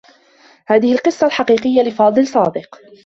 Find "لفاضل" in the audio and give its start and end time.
1.83-2.27